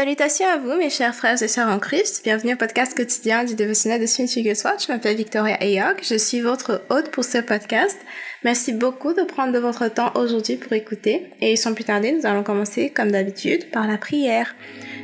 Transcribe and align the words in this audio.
Salutations 0.00 0.46
à 0.46 0.56
vous, 0.56 0.78
mes 0.78 0.88
chers 0.88 1.14
frères 1.14 1.42
et 1.42 1.46
sœurs 1.46 1.68
en 1.68 1.78
Christ. 1.78 2.22
Bienvenue 2.24 2.54
au 2.54 2.56
podcast 2.56 2.96
quotidien 2.96 3.44
du 3.44 3.54
dévotionnel 3.54 4.00
de 4.00 4.06
Smith 4.06 4.34
Wigglesworth. 4.34 4.86
Je 4.86 4.90
m'appelle 4.90 5.14
Victoria 5.14 5.56
Ayok. 5.56 6.02
Je 6.02 6.14
suis 6.14 6.40
votre 6.40 6.80
hôte 6.88 7.10
pour 7.10 7.22
ce 7.22 7.36
podcast. 7.36 7.98
Merci 8.42 8.72
beaucoup 8.72 9.12
de 9.12 9.24
prendre 9.24 9.52
de 9.52 9.58
votre 9.58 9.92
temps 9.92 10.10
aujourd'hui 10.14 10.56
pour 10.56 10.72
écouter. 10.72 11.26
Et 11.42 11.54
sans 11.56 11.74
plus 11.74 11.84
tarder, 11.84 12.12
nous 12.12 12.24
allons 12.24 12.42
commencer, 12.42 12.88
comme 12.88 13.10
d'habitude, 13.10 13.70
par 13.72 13.86
la 13.86 13.98
prière. 13.98 14.54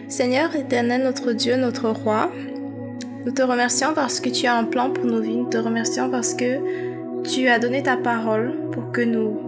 Seigneur 0.09 0.57
éternel, 0.57 1.03
notre 1.03 1.33
Dieu, 1.33 1.57
notre 1.57 1.91
Roi, 1.91 2.33
nous 3.27 3.33
te 3.33 3.43
remercions 3.43 3.93
parce 3.93 4.19
que 4.19 4.31
tu 4.31 4.47
as 4.47 4.57
un 4.57 4.65
plan 4.65 4.89
pour 4.89 5.05
nos 5.05 5.21
vies. 5.21 5.37
Nous 5.37 5.51
te 5.51 5.59
remercions 5.59 6.11
parce 6.11 6.33
que 6.33 7.23
tu 7.23 7.49
as 7.49 7.59
donné 7.59 7.83
ta 7.83 7.99
parole 7.99 8.71
pour 8.73 8.93
que 8.93 9.03
nous 9.03 9.46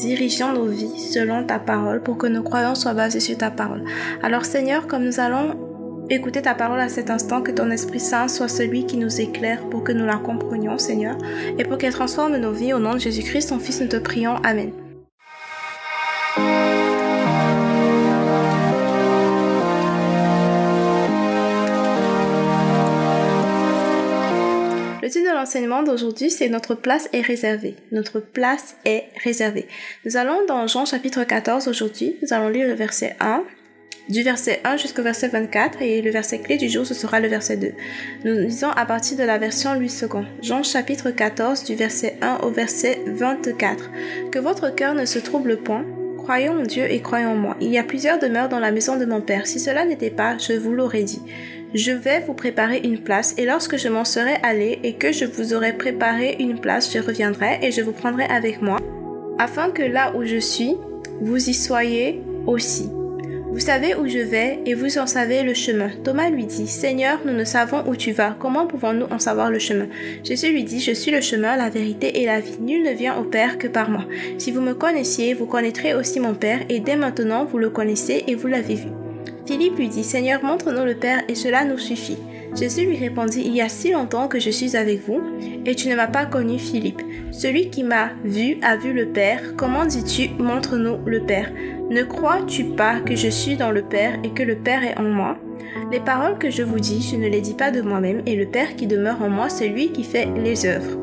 dirigeons 0.00 0.52
nos 0.52 0.66
vies 0.66 0.98
selon 0.98 1.44
ta 1.44 1.58
parole, 1.58 2.02
pour 2.02 2.18
que 2.18 2.26
nos 2.26 2.42
croyances 2.42 2.82
soient 2.82 2.94
basées 2.94 3.20
sur 3.20 3.36
ta 3.38 3.50
parole. 3.50 3.84
Alors 4.22 4.44
Seigneur, 4.44 4.86
comme 4.86 5.04
nous 5.04 5.20
allons 5.20 5.56
écouter 6.10 6.42
ta 6.42 6.54
parole 6.54 6.80
à 6.80 6.88
cet 6.88 7.10
instant, 7.10 7.40
que 7.42 7.52
ton 7.52 7.70
Esprit 7.70 8.00
Saint 8.00 8.28
soit 8.28 8.48
celui 8.48 8.84
qui 8.84 8.96
nous 8.96 9.20
éclaire 9.20 9.62
pour 9.70 9.84
que 9.84 9.92
nous 9.92 10.04
la 10.04 10.16
comprenions, 10.16 10.78
Seigneur, 10.78 11.16
et 11.56 11.64
pour 11.64 11.78
qu'elle 11.78 11.92
transforme 11.92 12.36
nos 12.36 12.52
vies. 12.52 12.72
Au 12.72 12.78
nom 12.78 12.94
de 12.94 12.98
Jésus-Christ, 12.98 13.50
ton 13.50 13.58
Fils, 13.58 13.80
nous 13.80 13.88
te 13.88 13.96
prions. 13.96 14.36
Amen. 14.42 14.72
Titre 25.10 25.28
de 25.28 25.34
l'enseignement 25.34 25.82
d'aujourd'hui, 25.82 26.30
c'est 26.30 26.48
Notre 26.48 26.76
place 26.76 27.08
est 27.12 27.20
réservée. 27.20 27.74
Notre 27.90 28.20
place 28.20 28.76
est 28.84 29.06
réservée. 29.24 29.66
Nous 30.04 30.16
allons 30.16 30.46
dans 30.46 30.68
Jean 30.68 30.84
chapitre 30.84 31.24
14 31.24 31.66
aujourd'hui. 31.66 32.16
Nous 32.22 32.32
allons 32.32 32.48
lire 32.48 32.68
le 32.68 32.74
verset 32.74 33.16
1, 33.18 33.42
du 34.08 34.22
verset 34.22 34.60
1 34.62 34.76
jusqu'au 34.76 35.02
verset 35.02 35.26
24 35.26 35.82
et 35.82 36.00
le 36.00 36.12
verset 36.12 36.38
clé 36.38 36.58
du 36.58 36.68
jour, 36.68 36.86
ce 36.86 36.94
sera 36.94 37.18
le 37.18 37.26
verset 37.26 37.56
2. 37.56 37.72
Nous 38.24 38.34
lisons 38.34 38.70
à 38.70 38.86
partir 38.86 39.18
de 39.18 39.24
la 39.24 39.38
version 39.38 39.74
8 39.74 39.88
secondes. 39.88 40.26
Jean 40.42 40.62
chapitre 40.62 41.10
14 41.10 41.64
du 41.64 41.74
verset 41.74 42.16
1 42.22 42.44
au 42.44 42.50
verset 42.50 43.00
24. 43.06 43.90
Que 44.30 44.38
votre 44.38 44.72
cœur 44.72 44.94
ne 44.94 45.06
se 45.06 45.18
trouble 45.18 45.56
point. 45.56 45.84
Croyons 46.18 46.60
en 46.60 46.62
Dieu 46.62 46.84
et 46.88 47.00
croyons 47.00 47.32
en 47.32 47.36
moi. 47.36 47.56
Il 47.60 47.70
y 47.70 47.78
a 47.78 47.82
plusieurs 47.82 48.20
demeures 48.20 48.48
dans 48.48 48.60
la 48.60 48.70
maison 48.70 48.96
de 48.96 49.06
mon 49.06 49.20
Père. 49.20 49.48
Si 49.48 49.58
cela 49.58 49.84
n'était 49.84 50.10
pas, 50.10 50.38
je 50.38 50.52
vous 50.52 50.72
l'aurais 50.72 51.02
dit. 51.02 51.22
Je 51.72 51.92
vais 51.92 52.18
vous 52.26 52.34
préparer 52.34 52.80
une 52.82 52.98
place, 52.98 53.34
et 53.38 53.46
lorsque 53.46 53.76
je 53.76 53.88
m'en 53.88 54.04
serai 54.04 54.34
allé 54.42 54.80
et 54.82 54.94
que 54.94 55.12
je 55.12 55.24
vous 55.24 55.54
aurai 55.54 55.72
préparé 55.72 56.36
une 56.40 56.58
place, 56.58 56.92
je 56.92 56.98
reviendrai 56.98 57.60
et 57.62 57.70
je 57.70 57.80
vous 57.80 57.92
prendrai 57.92 58.24
avec 58.24 58.60
moi, 58.60 58.78
afin 59.38 59.70
que 59.70 59.82
là 59.82 60.12
où 60.16 60.24
je 60.24 60.38
suis, 60.38 60.74
vous 61.20 61.48
y 61.48 61.54
soyez 61.54 62.22
aussi. 62.46 62.90
Vous 63.52 63.60
savez 63.60 63.94
où 63.94 64.08
je 64.08 64.18
vais 64.18 64.58
et 64.66 64.74
vous 64.74 64.98
en 64.98 65.06
savez 65.06 65.44
le 65.44 65.54
chemin. 65.54 65.90
Thomas 66.02 66.30
lui 66.30 66.44
dit, 66.44 66.66
Seigneur, 66.66 67.20
nous 67.24 67.32
ne 67.32 67.44
savons 67.44 67.84
où 67.86 67.94
tu 67.94 68.12
vas. 68.12 68.36
Comment 68.38 68.66
pouvons-nous 68.66 69.06
en 69.06 69.18
savoir 69.18 69.50
le 69.50 69.58
chemin? 69.58 69.86
Jésus 70.24 70.52
lui 70.52 70.62
dit, 70.62 70.80
Je 70.80 70.92
suis 70.92 71.10
le 71.10 71.20
chemin, 71.20 71.56
la 71.56 71.68
vérité 71.68 72.20
et 72.20 72.26
la 72.26 72.40
vie. 72.40 72.58
Nul 72.60 72.84
ne 72.84 72.92
vient 72.92 73.18
au 73.18 73.24
Père 73.24 73.58
que 73.58 73.66
par 73.66 73.90
moi. 73.90 74.06
Si 74.38 74.52
vous 74.52 74.60
me 74.60 74.74
connaissiez, 74.74 75.34
vous 75.34 75.46
connaîtrez 75.46 75.94
aussi 75.94 76.20
mon 76.20 76.34
Père, 76.34 76.60
et 76.68 76.78
dès 76.78 76.96
maintenant 76.96 77.44
vous 77.44 77.58
le 77.58 77.70
connaissez 77.70 78.24
et 78.28 78.36
vous 78.36 78.46
l'avez 78.46 78.76
vu. 78.76 78.88
Philippe 79.50 79.78
lui 79.78 79.88
dit, 79.88 80.04
Seigneur, 80.04 80.44
montre-nous 80.44 80.84
le 80.84 80.94
Père, 80.94 81.22
et 81.26 81.34
cela 81.34 81.64
nous 81.64 81.76
suffit. 81.76 82.18
Jésus 82.54 82.86
lui 82.86 82.96
répondit, 82.96 83.42
Il 83.44 83.52
y 83.52 83.60
a 83.60 83.68
si 83.68 83.90
longtemps 83.90 84.28
que 84.28 84.38
je 84.38 84.48
suis 84.48 84.76
avec 84.76 85.04
vous, 85.04 85.20
et 85.66 85.74
tu 85.74 85.88
ne 85.88 85.96
m'as 85.96 86.06
pas 86.06 86.24
connu, 86.24 86.56
Philippe. 86.56 87.02
Celui 87.32 87.68
qui 87.68 87.82
m'a 87.82 88.10
vu 88.24 88.58
a 88.62 88.76
vu 88.76 88.92
le 88.92 89.06
Père. 89.06 89.56
Comment 89.56 89.86
dis-tu, 89.86 90.28
montre-nous 90.40 90.98
le 91.04 91.22
Père? 91.22 91.50
Ne 91.90 92.04
crois-tu 92.04 92.62
pas 92.62 93.00
que 93.00 93.16
je 93.16 93.26
suis 93.26 93.56
dans 93.56 93.72
le 93.72 93.82
Père 93.82 94.20
et 94.22 94.30
que 94.30 94.44
le 94.44 94.54
Père 94.54 94.84
est 94.84 94.96
en 94.96 95.02
moi? 95.02 95.36
Les 95.90 95.98
paroles 95.98 96.38
que 96.38 96.50
je 96.50 96.62
vous 96.62 96.78
dis, 96.78 97.02
je 97.02 97.16
ne 97.16 97.26
les 97.26 97.40
dis 97.40 97.54
pas 97.54 97.72
de 97.72 97.82
moi-même, 97.82 98.22
et 98.26 98.36
le 98.36 98.46
Père 98.46 98.76
qui 98.76 98.86
demeure 98.86 99.20
en 99.20 99.30
moi, 99.30 99.48
c'est 99.48 99.66
lui 99.66 99.90
qui 99.90 100.04
fait 100.04 100.28
les 100.36 100.64
œuvres. 100.64 100.96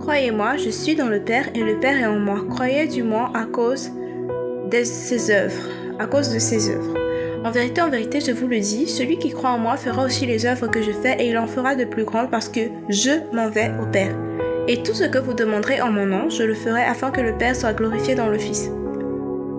Croyez-moi, 0.00 0.56
je 0.56 0.70
suis 0.70 0.94
dans 0.94 1.10
le 1.10 1.20
Père 1.20 1.50
et 1.54 1.60
le 1.60 1.78
Père 1.78 2.00
est 2.00 2.06
en 2.06 2.18
moi. 2.18 2.42
Croyez 2.48 2.86
du 2.86 3.02
moins 3.02 3.30
à 3.34 3.44
cause 3.44 3.90
de 4.70 4.84
ses 4.84 5.30
œuvres, 5.30 5.68
à 5.98 6.06
cause 6.06 6.32
de 6.32 6.38
ses 6.38 6.70
œuvres. 6.70 6.99
En 7.42 7.50
vérité, 7.50 7.80
en 7.80 7.88
vérité, 7.88 8.20
je 8.20 8.32
vous 8.32 8.46
le 8.46 8.60
dis, 8.60 8.86
celui 8.86 9.18
qui 9.18 9.30
croit 9.30 9.50
en 9.50 9.58
moi 9.58 9.78
fera 9.78 10.04
aussi 10.04 10.26
les 10.26 10.44
œuvres 10.44 10.66
que 10.66 10.82
je 10.82 10.92
fais 10.92 11.16
et 11.18 11.30
il 11.30 11.38
en 11.38 11.46
fera 11.46 11.74
de 11.74 11.84
plus 11.84 12.04
grandes 12.04 12.30
parce 12.30 12.50
que 12.50 12.60
je 12.90 13.10
m'en 13.34 13.48
vais 13.48 13.70
au 13.80 13.86
Père. 13.86 14.14
Et 14.68 14.82
tout 14.82 14.92
ce 14.92 15.04
que 15.04 15.18
vous 15.18 15.32
demanderez 15.32 15.80
en 15.80 15.90
mon 15.90 16.04
nom, 16.04 16.28
je 16.28 16.42
le 16.42 16.54
ferai 16.54 16.82
afin 16.82 17.10
que 17.10 17.22
le 17.22 17.36
Père 17.38 17.56
soit 17.56 17.72
glorifié 17.72 18.14
dans 18.14 18.28
le 18.28 18.38
Fils. 18.38 18.70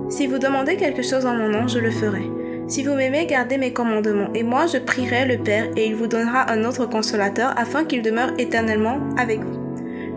Si 0.10 0.28
vous 0.28 0.38
demandez 0.38 0.78
quelque 0.78 1.02
chose 1.02 1.26
en 1.26 1.34
mon 1.34 1.50
nom, 1.50 1.68
je 1.68 1.80
le 1.80 1.90
ferai. 1.90 2.30
Si 2.68 2.84
vous 2.84 2.94
m'aimez, 2.94 3.26
gardez 3.26 3.58
mes 3.58 3.74
commandements, 3.74 4.30
et 4.36 4.44
moi 4.44 4.68
je 4.68 4.78
prierai 4.78 5.26
le 5.26 5.40
Père, 5.40 5.66
et 5.76 5.88
il 5.88 5.96
vous 5.96 6.08
donnera 6.08 6.52
un 6.52 6.64
autre 6.66 6.86
consolateur, 6.86 7.52
afin 7.58 7.84
qu'il 7.84 8.04
demeure 8.04 8.32
éternellement 8.38 9.00
avec 9.18 9.40
vous 9.40 9.61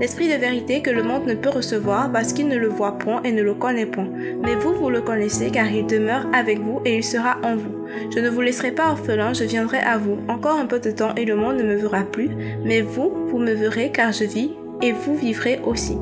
l'esprit 0.00 0.28
de 0.28 0.38
vérité 0.38 0.82
que 0.82 0.91
le 0.91 1.03
monde 1.03 1.27
ne 1.27 1.34
peut 1.34 1.50
recevoir 1.50 2.10
parce 2.12 2.32
qu'il 2.32 2.49
ne 2.49 2.56
le 2.56 2.69
voit 2.69 2.99
point 2.99 3.22
et 3.22 3.32
ne 3.32 3.43
le 3.43 3.55
connaît 3.55 3.87
point. 3.87 4.09
Mais 4.43 4.55
vous, 4.55 4.75
vous 4.75 4.91
le 4.91 5.00
connaissez 5.00 5.50
car 5.50 5.71
il 5.71 5.87
demeure 5.87 6.27
avec 6.32 6.60
vous 6.60 6.81
et 6.84 6.97
il 6.97 7.05
sera 7.05 7.38
en 7.43 7.56
vous. 7.56 7.87
Je 8.15 8.21
ne 8.21 8.28
vous 8.28 8.41
laisserai 8.41 8.72
pas 8.72 8.91
orphelin, 8.91 9.33
je 9.33 9.44
viendrai 9.44 9.78
à 9.78 9.99
vous. 9.99 10.19
Encore 10.28 10.59
un 10.59 10.66
peu 10.66 10.81
de 10.81 10.91
temps 10.91 11.15
et 11.16 11.25
le 11.25 11.37
monde 11.37 11.56
ne 11.56 11.62
me 11.62 11.77
verra 11.77 12.03
plus, 12.03 12.31
mais 12.65 12.81
vous, 12.81 13.12
vous 13.27 13.38
me 13.38 13.53
verrez 13.53 13.91
car 13.93 14.12
je 14.12 14.25
vis 14.25 14.53
et 14.83 14.93
vous 14.93 15.16
vivrez 15.16 15.60
aussi. 15.65 15.97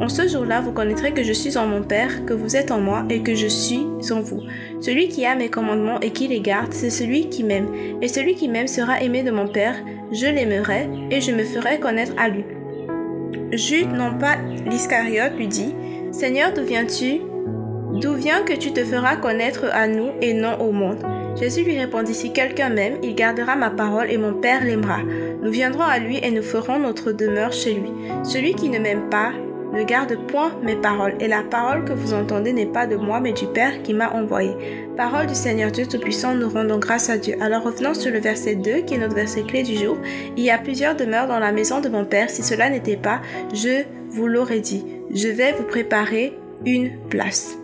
En 0.00 0.08
ce 0.08 0.26
jour-là, 0.26 0.62
vous 0.62 0.72
connaîtrez 0.72 1.12
que 1.12 1.22
je 1.22 1.32
suis 1.32 1.58
en 1.58 1.66
mon 1.66 1.82
Père, 1.82 2.24
que 2.24 2.32
vous 2.32 2.56
êtes 2.56 2.70
en 2.70 2.80
moi 2.80 3.04
et 3.10 3.20
que 3.20 3.34
je 3.34 3.46
suis 3.46 3.86
en 4.10 4.20
vous. 4.22 4.40
Celui 4.80 5.08
qui 5.08 5.26
a 5.26 5.34
mes 5.34 5.50
commandements 5.50 6.00
et 6.00 6.10
qui 6.10 6.26
les 6.26 6.40
garde, 6.40 6.72
c'est 6.72 6.88
celui 6.88 7.28
qui 7.28 7.44
m'aime. 7.44 7.68
Et 8.00 8.08
celui 8.08 8.34
qui 8.34 8.48
m'aime 8.48 8.66
sera 8.66 9.02
aimé 9.02 9.22
de 9.22 9.30
mon 9.30 9.46
Père, 9.46 9.76
je 10.10 10.26
l'aimerai 10.26 10.88
et 11.10 11.20
je 11.20 11.32
me 11.32 11.44
ferai 11.44 11.78
connaître 11.80 12.14
à 12.16 12.30
lui. 12.30 12.44
Jude, 13.52 13.92
non 13.92 14.18
pas 14.18 14.36
l'Iscariote, 14.66 15.36
lui 15.36 15.48
dit, 15.48 15.74
Seigneur, 16.12 16.52
d'où 16.52 16.62
viens-tu? 16.62 17.20
D'où 18.00 18.14
vient 18.14 18.42
que 18.42 18.52
tu 18.52 18.72
te 18.72 18.84
feras 18.84 19.16
connaître 19.16 19.66
à 19.72 19.88
nous 19.88 20.10
et 20.20 20.32
non 20.32 20.60
au 20.60 20.70
monde? 20.70 21.04
Jésus 21.38 21.64
lui 21.64 21.78
répondit, 21.78 22.14
Si 22.14 22.32
quelqu'un 22.32 22.68
m'aime, 22.68 22.98
il 23.02 23.14
gardera 23.14 23.56
ma 23.56 23.70
parole 23.70 24.10
et 24.10 24.18
mon 24.18 24.34
Père 24.34 24.64
l'aimera. 24.64 24.98
Nous 25.42 25.50
viendrons 25.50 25.84
à 25.84 25.98
lui 25.98 26.18
et 26.22 26.30
nous 26.30 26.42
ferons 26.42 26.78
notre 26.78 27.12
demeure 27.12 27.52
chez 27.52 27.74
lui. 27.74 27.90
Celui 28.24 28.54
qui 28.54 28.68
ne 28.68 28.78
m'aime 28.78 29.08
pas 29.08 29.32
ne 29.72 29.84
garde 29.84 30.16
point 30.26 30.52
mes 30.62 30.76
paroles, 30.76 31.14
et 31.20 31.28
la 31.28 31.42
parole 31.42 31.84
que 31.84 31.92
vous 31.92 32.12
entendez 32.12 32.52
n'est 32.52 32.66
pas 32.66 32.86
de 32.86 32.96
moi, 32.96 33.20
mais 33.20 33.32
du 33.32 33.46
Père 33.46 33.82
qui 33.82 33.94
m'a 33.94 34.10
envoyé. 34.10 34.54
Parole 34.96 35.26
du 35.26 35.34
Seigneur 35.34 35.70
Dieu 35.70 35.86
Tout-Puissant, 35.86 36.34
nous 36.34 36.48
rendons 36.48 36.78
grâce 36.78 37.08
à 37.08 37.18
Dieu. 37.18 37.36
Alors 37.40 37.62
revenons 37.62 37.94
sur 37.94 38.10
le 38.12 38.18
verset 38.18 38.56
2, 38.56 38.82
qui 38.82 38.94
est 38.94 38.98
notre 38.98 39.14
verset 39.14 39.42
clé 39.44 39.62
du 39.62 39.76
jour. 39.76 39.96
Il 40.36 40.42
y 40.42 40.50
a 40.50 40.58
plusieurs 40.58 40.96
demeures 40.96 41.28
dans 41.28 41.38
la 41.38 41.52
maison 41.52 41.80
de 41.80 41.88
mon 41.88 42.04
Père. 42.04 42.30
Si 42.30 42.42
cela 42.42 42.68
n'était 42.68 42.96
pas, 42.96 43.20
je 43.54 43.84
vous 44.08 44.26
l'aurais 44.26 44.60
dit. 44.60 44.84
Je 45.14 45.28
vais 45.28 45.52
vous 45.52 45.64
préparer 45.64 46.36
une 46.64 46.98
place. 47.08 47.56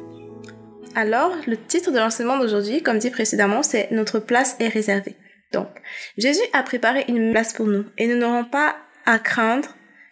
Alors, 0.94 1.32
le 1.46 1.56
titre 1.56 1.90
de 1.90 1.98
l'enseignement 1.98 2.38
d'aujourd'hui, 2.38 2.82
comme 2.82 2.98
dit 2.98 3.10
précédemment, 3.10 3.62
c'est 3.62 3.90
Notre 3.90 4.18
place 4.18 4.56
est 4.60 4.68
réservée. 4.68 5.16
Donc, 5.52 5.68
Jésus 6.16 6.42
a 6.52 6.62
préparé 6.62 7.04
une 7.08 7.32
place 7.32 7.52
pour 7.52 7.66
nous 7.66 7.84
et 7.98 8.06
nous 8.06 8.16
n'aurons 8.16 8.44
pas 8.44 8.76
à 9.04 9.18
craindre 9.18 9.68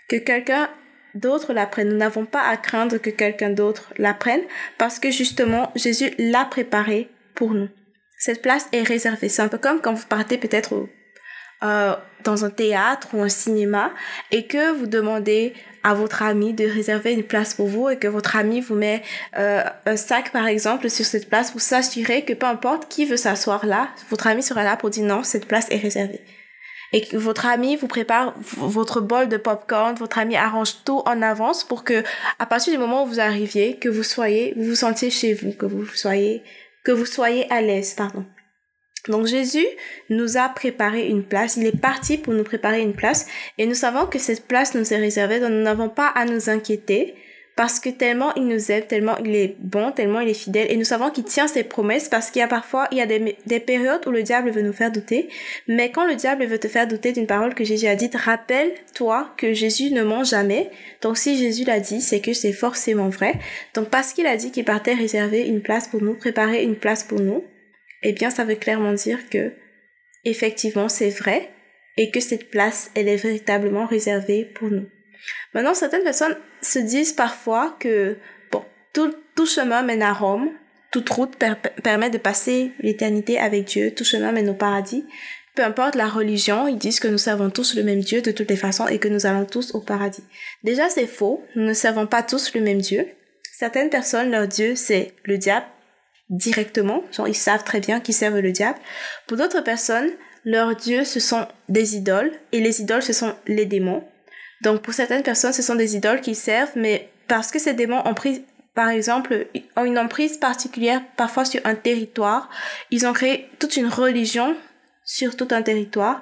que 0.09 0.17
quelqu'un 0.17 0.69
d'autres 1.15 1.53
l'apprennent. 1.53 1.89
Nous 1.89 1.97
n'avons 1.97 2.27
pas 2.27 2.43
à 2.43 2.57
craindre 2.57 2.99
que 2.99 3.11
quelqu'un 3.11 3.51
d'autre 3.51 3.93
l'apprenne 3.99 4.43
parce 4.79 4.99
que 4.99 5.11
justement 5.11 5.73
Jésus 5.75 6.13
l'a 6.19 6.45
préparé 6.45 7.09
pour 7.35 7.53
nous. 7.55 7.69
Cette 8.19 8.43
place 8.43 8.69
est 8.73 8.83
réservée. 8.83 9.29
C'est 9.29 9.43
un 9.43 9.49
peu 9.49 9.59
comme 9.59 9.81
quand 9.81 9.95
vous 9.95 10.07
partez 10.07 10.39
peut-être 10.39 10.87
euh, 11.63 11.95
dans 12.25 12.45
un 12.45 12.51
théâtre 12.51 13.09
ou 13.13 13.23
un 13.23 13.29
cinéma 13.29 13.93
et 14.31 14.47
que 14.47 14.73
vous 14.73 14.87
demandez 14.87 15.53
à 15.83 15.95
votre 15.95 16.23
ami 16.23 16.55
de 16.55 16.65
réserver 16.65 17.13
une 17.13 17.23
place 17.23 17.55
pour 17.55 17.69
vous 17.69 17.91
et 17.91 17.99
que 17.99 18.09
votre 18.09 18.37
ami 18.37 18.61
vous 18.61 18.75
met 18.75 19.03
euh, 19.37 19.63
un 19.85 19.97
sac 19.97 20.33
par 20.33 20.47
exemple 20.47 20.89
sur 20.89 21.05
cette 21.05 21.29
place 21.29 21.51
pour 21.51 21.61
s'assurer 21.61 22.25
que 22.25 22.33
peu 22.33 22.47
importe 22.47 22.89
qui 22.89 23.05
veut 23.05 23.19
s'asseoir 23.19 23.67
là, 23.67 23.91
votre 24.09 24.27
ami 24.27 24.43
sera 24.43 24.65
là 24.65 24.77
pour 24.77 24.91
dire 24.91 25.05
non, 25.05 25.23
cette 25.23 25.47
place 25.47 25.67
est 25.71 25.77
réservée 25.77 26.21
et 26.95 27.01
que 27.01 27.17
votre 27.17 27.47
ami 27.47 27.75
vous 27.75 27.89
prépare 27.89 28.35
votre 28.57 29.01
bol 29.01 29.29
de 29.29 29.37
popcorn, 29.37 29.97
votre 29.97 30.19
ami 30.19 30.37
arrange 30.37 30.85
tout 30.85 31.03
en 31.07 31.23
avance 31.23 31.65
pour 31.65 31.83
que 31.83 32.05
à 32.39 32.47
partir 32.47 32.73
du 32.73 32.79
moment 32.79 33.03
où 33.03 33.07
vous 33.09 33.19
arriviez, 33.19 33.79
que 33.81 33.89
vous 33.89 34.05
soyez, 34.05 34.55
vous 34.57 34.63
vous 34.63 34.75
sentiez 34.77 35.11
chez 35.11 35.35
vous, 35.35 35.53
que 35.53 35.67
vous 35.67 35.87
soyez, 35.87 36.45
que 36.85 36.93
vous 36.93 37.05
soyez 37.05 37.51
à 37.53 37.61
l'aise, 37.61 37.95
pardon. 37.95 38.25
Donc 39.09 39.27
Jésus 39.27 39.67
nous 40.09 40.37
a 40.37 40.49
préparé 40.49 41.09
une 41.09 41.25
place, 41.25 41.57
il 41.57 41.67
est 41.67 41.77
parti 41.77 42.17
pour 42.17 42.33
nous 42.33 42.45
préparer 42.45 42.81
une 42.81 42.95
place. 42.95 43.27
Et 43.59 43.67
nous 43.67 43.75
savons 43.75 44.07
que 44.07 44.21
cette 44.21 44.47
place 44.47 44.77
nous 44.77 44.95
est 44.95 44.99
réservée, 44.99 45.41
donc 45.41 45.51
nous 45.51 45.63
n'avons 45.63 45.89
pas 45.89 46.07
à 46.07 46.25
nous 46.27 46.49
inquiéter 46.49 47.17
parce 47.57 47.79
que 47.79 47.89
tellement 47.89 48.35
il 48.35 48.47
nous 48.47 48.73
aime, 48.73 48.85
tellement 48.85 49.17
il 49.19 49.35
est 49.35 49.57
bon, 49.61 49.93
tellement 49.93 50.21
il 50.21 50.29
est 50.29 50.35
fidèle, 50.35 50.71
et 50.71 50.77
nous 50.77 50.85
savons 50.85 51.11
qu'il 51.11 51.25
tient 51.25 51.47
ses 51.47 51.65
promesses, 51.65 52.09
parce 52.09 52.31
qu'il 52.31 52.41
y 52.41 52.43
a 52.43 52.49
parfois, 52.49 52.89
il 52.91 52.99
y 52.99 53.01
a 53.01 53.07
des, 53.07 53.37
des, 53.47 53.61
périodes 53.61 54.07
où 54.07 54.11
le 54.11 54.23
diable 54.23 54.51
veut 54.51 54.63
nous 54.63 54.73
faire 54.73 54.91
douter, 54.91 55.29
mais 55.69 55.91
quand 55.91 56.07
le 56.07 56.17
diable 56.17 56.45
veut 56.47 56.59
te 56.59 56.69
faire 56.69 56.89
douter 56.89 57.13
d'une 57.13 57.27
parole 57.27 57.55
que 57.55 57.65
Jésus 57.65 57.87
a 57.87 57.95
dite, 57.95 58.17
rappelle-toi 58.17 59.33
que 59.37 59.53
Jésus 59.53 59.91
ne 59.91 60.03
ment 60.03 60.25
jamais, 60.25 60.71
donc 61.01 61.17
si 61.17 61.37
Jésus 61.37 61.65
l'a 61.65 61.81
dit, 61.81 62.01
c'est 62.01 62.21
que 62.21 62.33
c'est 62.33 62.53
forcément 62.53 63.09
vrai, 63.09 63.35
donc 63.75 63.89
parce 63.89 64.13
qu'il 64.13 64.27
a 64.27 64.37
dit 64.37 64.51
qu'il 64.51 64.65
partait 64.65 64.95
réserver 64.95 65.47
une 65.47 65.63
place 65.63 65.89
pour 65.89 66.03
nous, 66.03 66.15
préparer 66.15 66.65
une 66.65 66.77
place 66.77 67.05
pour 67.05 67.21
nous, 67.21 67.45
eh 68.05 68.13
bien, 68.13 68.31
ça 68.31 68.45
veut 68.45 68.55
clairement 68.55 68.93
dire 68.93 69.29
que, 69.31 69.53
effectivement, 70.25 70.89
c'est 70.89 71.11
vrai 71.11 71.51
et 71.97 72.11
que 72.11 72.21
cette 72.21 72.51
place, 72.51 72.91
elle 72.95 73.09
est 73.09 73.17
véritablement 73.17 73.87
réservée 73.87 74.45
pour 74.45 74.71
nous. 74.71 74.87
Maintenant, 75.53 75.75
certaines 75.75 76.05
personnes 76.05 76.37
se 76.61 76.79
disent 76.79 77.13
parfois 77.13 77.77
que, 77.79 78.17
bon, 78.51 78.65
tout, 78.93 79.15
tout 79.35 79.47
chemin 79.47 79.83
mène 79.83 80.03
à 80.03 80.13
Rome, 80.13 80.51
toute 80.91 81.11
route 81.11 81.37
permet 81.83 82.11
de 82.11 82.19
passer 82.19 82.73
l'éternité 82.79 83.39
avec 83.39 83.65
Dieu, 83.65 83.93
tout 83.95 84.05
chemin 84.05 84.33
mène 84.33 84.49
au 84.49 84.55
paradis. 84.55 85.05
Peu 85.55 85.65
importe 85.65 85.95
la 85.95 86.09
religion, 86.09 86.67
ils 86.67 86.79
disent 86.79 87.01
que 87.01 87.09
nous 87.09 87.19
servons 87.19 87.51
tous 87.51 87.77
le 87.77 87.83
même 87.83 88.01
Dieu 88.01 88.23
de 88.23 88.33
toutes 88.33 88.51
les 88.51 88.57
façons 88.57 88.89
et 88.89 88.99
que 88.99 89.09
nous 89.09 89.27
allons 89.27 89.45
tous 89.45 89.75
au 89.75 89.81
paradis. 89.81 90.25
Déjà, 90.65 90.89
c'est 90.89 91.07
faux. 91.07 91.45
Nous 91.55 91.65
ne 91.65 91.75
servons 91.75 92.07
pas 92.07 92.23
tous 92.23 92.55
le 92.55 92.61
même 92.61 92.81
Dieu. 92.81 93.07
Certaines 93.53 93.91
personnes, 93.91 94.31
leur 94.31 94.49
Dieu, 94.49 94.75
c'est 94.75 95.15
le 95.25 95.39
diable 95.39 95.67
directement. 96.29 97.05
Ils 97.27 97.35
savent 97.35 97.65
très 97.65 97.81
bien 97.81 98.01
qu'ils 98.01 98.15
servent 98.15 98.41
le 98.41 98.53
diable. 98.53 98.79
Pour 99.27 99.37
d'autres 99.37 99.63
personnes, 99.63 100.11
leur 100.45 100.75
Dieu, 100.75 101.05
ce 101.05 101.21
sont 101.21 101.47
des 101.69 101.97
idoles 101.97 102.33
et 102.53 102.61
les 102.61 102.81
idoles, 102.81 103.03
ce 103.03 103.13
sont 103.13 103.35
les 103.47 103.67
démons. 103.67 104.05
Donc, 104.65 104.83
pour 104.83 104.95
certaines 104.95 105.23
personnes, 105.23 105.53
ce 105.53 105.63
sont 105.63 105.75
des 105.77 105.95
idoles 105.95 106.21
qu'ils 106.21 106.35
servent, 106.35 106.73
mais 106.75 107.09
parce 107.29 107.51
que 107.51 107.59
ces 107.59 107.75
démons 107.75 108.03
ont 108.07 108.15
pris 108.15 108.45
par 108.75 108.89
exemple, 108.89 109.47
ont 109.77 109.85
une 109.85 109.99
emprise 109.99 110.37
particulière 110.37 111.01
parfois 111.17 111.45
sur 111.45 111.61
un 111.65 111.77
territoire. 111.77 112.51
Ils 112.91 113.07
ont 113.07 113.13
créé 113.13 113.49
toute 113.61 113.77
une 113.77 113.87
religion 113.87 114.57
sur 115.05 115.37
tout 115.37 115.47
un 115.53 115.63
territoire. 115.63 116.21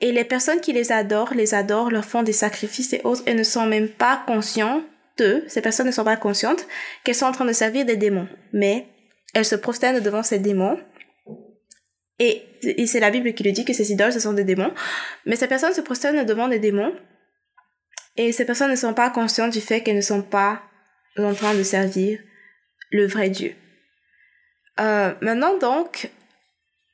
Et 0.00 0.10
les 0.10 0.24
personnes 0.24 0.60
qui 0.60 0.72
les 0.72 0.90
adorent, 0.90 1.34
les 1.34 1.52
adorent, 1.54 1.90
leur 1.90 2.04
font 2.04 2.22
des 2.22 2.32
sacrifices 2.32 2.94
et 2.94 3.02
autres 3.04 3.22
et 3.26 3.34
ne 3.34 3.42
sont 3.42 3.66
même 3.66 3.88
pas 3.88 4.22
conscients 4.26 4.82
d'eux. 5.18 5.44
Ces 5.48 5.60
personnes 5.60 5.86
ne 5.86 5.92
sont 5.92 6.02
pas 6.02 6.16
conscientes 6.16 6.66
qu'elles 7.04 7.14
sont 7.14 7.26
en 7.26 7.32
train 7.32 7.44
de 7.44 7.52
servir 7.52 7.84
des 7.84 7.96
démons. 7.96 8.28
Mais 8.54 8.86
elles 9.34 9.44
se 9.44 9.54
prosternent 9.54 10.00
devant 10.00 10.22
ces 10.22 10.38
démons. 10.38 10.78
Et, 12.18 12.42
et 12.62 12.86
c'est 12.86 13.00
la 13.00 13.10
Bible 13.10 13.34
qui 13.34 13.42
le 13.42 13.52
dit 13.52 13.66
que 13.66 13.74
ces 13.74 13.92
idoles, 13.92 14.14
ce 14.14 14.20
sont 14.20 14.32
des 14.32 14.44
démons. 14.44 14.72
Mais 15.26 15.36
ces 15.36 15.46
personnes 15.46 15.74
se 15.74 15.82
prosternent 15.82 16.24
devant 16.24 16.48
des 16.48 16.58
démons. 16.58 16.94
Et 18.16 18.32
ces 18.32 18.44
personnes 18.44 18.70
ne 18.70 18.76
sont 18.76 18.94
pas 18.94 19.10
conscientes 19.10 19.52
du 19.52 19.60
fait 19.60 19.82
qu'elles 19.82 19.96
ne 19.96 20.00
sont 20.00 20.22
pas 20.22 20.62
en 21.18 21.34
train 21.34 21.54
de 21.54 21.62
servir 21.62 22.18
le 22.90 23.06
vrai 23.06 23.30
Dieu. 23.30 23.54
Euh, 24.80 25.12
maintenant 25.20 25.56
donc, 25.58 26.10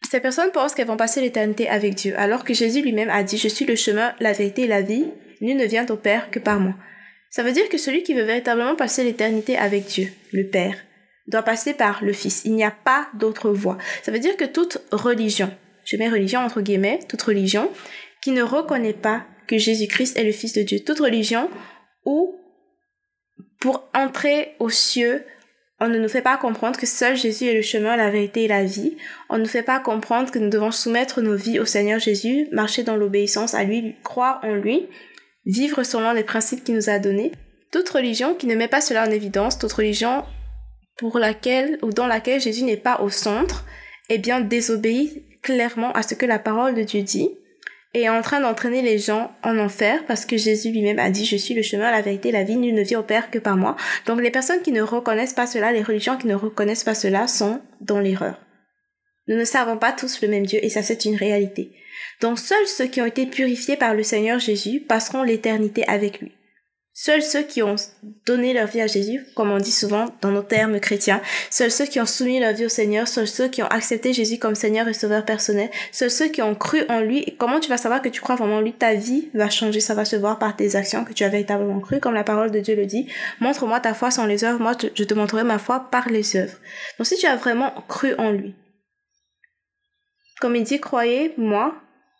ces 0.09 0.21
personnes 0.21 0.51
pensent 0.53 0.75
qu'elles 0.75 0.87
vont 0.87 0.97
passer 0.97 1.21
l'éternité 1.21 1.69
avec 1.69 1.95
Dieu, 1.95 2.15
alors 2.19 2.45
que 2.45 2.55
Jésus 2.55 2.83
lui-même 2.83 3.11
a 3.11 3.23
dit, 3.23 3.39
je 3.39 3.49
suis 3.49 3.67
le 3.67 3.77
chemin, 3.77 4.15
la 4.21 4.33
vérité 4.33 4.63
et 4.63 4.67
la 4.69 4.83
vie, 4.83 5.07
nul 5.41 5.57
ne 5.57 5.65
vient 5.67 5.87
au 5.87 5.97
Père 5.97 6.31
que 6.31 6.39
par 6.39 6.61
moi. 6.61 6.75
Ça 7.31 7.43
veut 7.43 7.53
dire 7.53 7.69
que 7.69 7.79
celui 7.79 8.03
qui 8.03 8.15
veut 8.15 8.23
véritablement 8.23 8.75
passer 8.75 9.05
l'éternité 9.05 9.59
avec 9.59 9.85
Dieu, 9.87 10.09
le 10.33 10.45
Père, 10.45 10.77
doit 11.27 11.43
passer 11.43 11.75
par 11.75 12.03
le 12.03 12.13
Fils. 12.13 12.43
Il 12.45 12.55
n'y 12.55 12.65
a 12.65 12.71
pas 12.71 13.09
d'autre 13.15 13.51
voie. 13.51 13.77
Ça 14.03 14.11
veut 14.11 14.19
dire 14.19 14.37
que 14.37 14.47
toute 14.47 14.79
religion, 14.93 15.55
je 15.85 15.97
mets 15.97 16.09
religion 16.09 16.41
entre 16.41 16.63
guillemets, 16.63 17.01
toute 17.07 17.23
religion, 17.23 17.71
qui 18.23 18.31
ne 18.31 18.43
reconnaît 18.43 18.95
pas 18.95 19.27
que 19.49 19.59
Jésus-Christ 19.59 20.17
est 20.17 20.25
le 20.25 20.33
Fils 20.33 20.53
de 20.53 20.63
Dieu, 20.63 20.81
toute 20.81 21.01
religion 21.01 21.51
où 22.05 22.37
pour 23.61 23.89
entrer 23.95 24.55
aux 24.61 24.71
cieux, 24.71 25.25
on 25.81 25.89
ne 25.89 25.99
nous 25.99 26.09
fait 26.09 26.23
pas 26.23 26.37
comprendre 26.37 26.79
que 26.79 26.87
seul 26.87 27.17
Jésus 27.17 27.47
est 27.47 27.55
le 27.55 27.63
chemin, 27.63 27.97
la 27.97 28.11
vérité 28.11 28.45
et 28.45 28.49
la 28.49 28.65
vie. 28.65 28.97
On 29.29 29.37
ne 29.37 29.43
nous 29.43 29.49
fait 29.49 29.63
pas 29.63 29.79
comprendre 29.79 30.31
que 30.31 30.39
nous 30.39 30.49
devons 30.49 30.73
soumettre 30.73 31.21
nos 31.21 31.37
vies 31.37 31.61
au 31.61 31.65
Seigneur 31.65 32.01
Jésus, 32.01 32.49
marcher 32.53 32.83
dans 32.83 32.97
l'obéissance 32.97 33.55
à 33.55 33.65
lui, 33.65 33.95
croire 34.03 34.41
en 34.43 34.55
lui, 34.55 34.87
vivre 35.47 35.83
selon 35.85 36.13
les 36.13 36.25
principes 36.25 36.65
qu'il 36.65 36.75
nous 36.75 36.91
a 36.91 36.99
donnés. 36.99 37.33
Toute 37.71 37.89
religion 37.89 38.35
qui 38.35 38.47
ne 38.47 38.57
met 38.57 38.69
pas 38.69 38.81
cela 38.81 39.07
en 39.07 39.11
évidence, 39.11 39.59
toute 39.59 39.73
religion 39.73 40.25
pour 40.97 41.19
laquelle 41.19 41.79
ou 41.83 41.93
dans 41.93 42.07
laquelle 42.07 42.41
Jésus 42.41 42.65
n'est 42.65 42.77
pas 42.77 43.01
au 43.01 43.09
centre, 43.09 43.65
eh 44.09 44.19
bien 44.19 44.41
désobéit 44.41 45.41
clairement 45.43 45.93
à 45.93 46.03
ce 46.03 46.15
que 46.15 46.27
la 46.27 46.41
parole 46.41 46.75
de 46.75 46.83
Dieu 46.83 47.03
dit 47.03 47.31
et 47.95 48.09
en 48.09 48.21
train 48.21 48.41
d'entraîner 48.41 48.83
les 48.83 48.99
gens 48.99 49.33
en 49.43 49.59
enfer 49.59 50.05
parce 50.07 50.27
que 50.27 50.37
Jésus 50.37 50.71
lui-même 50.71 50.99
a 50.99 51.11
dit 51.11 51.25
je 51.25 51.37
suis 51.37 51.55
le 51.55 51.63
chemin, 51.63 51.91
la 51.91 52.03
vérité, 52.03 52.31
la 52.31 52.45
vie, 52.45 52.57
nul 52.57 52.75
ne 52.75 52.83
vient 52.83 53.01
au 53.01 53.05
Père 53.05 53.31
que 53.31 53.39
par 53.39 53.57
moi. 53.57 53.77
Donc 54.07 54.21
les 54.21 54.31
personnes 54.31 54.63
qui 54.63 54.73
ne 54.73 54.83
reconnaissent 54.83 55.35
pas 55.35 55.47
cela, 55.47 55.73
les 55.73 55.83
religions 55.83 56.17
qui 56.17 56.27
ne 56.27 56.35
reconnaissent 56.35 56.85
pas 56.85 56.95
cela 56.95 57.27
sont 57.27 57.61
dans 57.81 58.01
l'erreur. 58.01 58.39
Nous 59.27 59.37
ne 59.37 59.45
servons 59.45 59.79
pas 59.79 59.93
tous 59.93 60.23
le 60.23 60.29
même 60.29 60.47
Dieu 60.47 60.59
et 60.63 60.71
ça 60.71 60.83
c'est 60.83 61.05
une 61.05 61.17
réalité. 61.17 61.73
Donc 62.21 62.39
seuls 62.39 62.67
ceux 62.67 62.87
qui 62.87 63.01
ont 63.01 63.07
été 63.07 63.27
purifiés 63.27 63.77
par 63.77 63.95
le 63.95 64.03
Seigneur 64.03 64.39
Jésus 64.39 64.81
passeront 64.81 65.23
l'éternité 65.23 65.87
avec 65.89 66.21
lui. 66.21 66.33
Seuls 67.01 67.23
ceux 67.23 67.45
qui 67.45 67.63
ont 67.63 67.77
donné 68.27 68.53
leur 68.53 68.67
vie 68.67 68.81
à 68.81 68.89
Jésus, 68.89 69.25
comme 69.37 69.53
on 69.53 69.59
dit 69.59 69.71
souvent 69.71 70.07
dans 70.21 70.33
nos 70.33 70.43
termes 70.43 70.81
chrétiens, 70.81 71.23
seuls 71.49 71.71
ceux 71.71 71.87
qui 71.87 72.01
ont 72.01 72.07
soumis 72.07 72.41
leur 72.41 72.53
vie 72.55 72.67
au 72.67 72.69
Seigneur, 72.69 73.07
seuls 73.07 73.29
ceux 73.29 73.47
qui 73.47 73.63
ont 73.63 73.69
accepté 73.69 74.13
Jésus 74.13 74.41
comme 74.41 74.57
Seigneur 74.57 74.89
et 74.89 74.93
Sauveur 74.93 75.25
personnel, 75.25 75.71
seuls 75.93 76.11
ceux 76.11 76.27
qui 76.27 76.43
ont 76.43 76.57
cru 76.57 76.83
en 76.89 76.99
lui. 76.99 77.21
Et 77.21 77.37
comment 77.37 77.61
tu 77.61 77.69
vas 77.69 77.77
savoir 77.77 78.03
que 78.03 78.09
tu 78.09 78.21
crois 78.21 78.35
vraiment 78.35 78.57
en 78.57 78.61
lui? 78.61 78.73
Ta 78.73 78.95
vie 78.95 79.29
va 79.33 79.49
changer, 79.49 79.79
ça 79.79 79.95
va 79.95 80.05
se 80.05 80.17
voir 80.17 80.41
par 80.41 80.57
tes 80.57 80.75
actions 80.75 81.05
que 81.05 81.13
tu 81.13 81.23
as 81.23 81.29
véritablement 81.29 81.79
cru, 81.79 82.01
comme 82.01 82.15
la 82.15 82.25
parole 82.25 82.51
de 82.51 82.59
Dieu 82.59 82.75
le 82.75 82.85
dit. 82.85 83.07
Montre-moi 83.39 83.79
ta 83.79 83.95
foi 83.95 84.11
sans 84.11 84.27
les 84.27 84.43
œuvres, 84.43 84.59
moi 84.59 84.73
je 84.93 85.05
te 85.05 85.15
montrerai 85.15 85.45
ma 85.45 85.61
foi 85.61 85.89
par 85.93 86.09
les 86.09 86.37
œuvres. 86.37 86.59
Donc 86.99 87.07
si 87.07 87.15
tu 87.15 87.27
as 87.27 87.37
vraiment 87.37 87.71
cru 87.87 88.15
en 88.19 88.33
lui, 88.33 88.57
comme 90.41 90.57
il 90.57 90.65
dit, 90.65 90.81
croyez 90.81 91.33
moi, 91.37 91.77